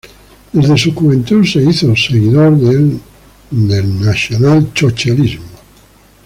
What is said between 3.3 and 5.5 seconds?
Nacionalsocialismo.